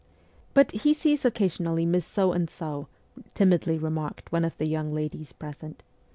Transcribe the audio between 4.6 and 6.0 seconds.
young ladies present.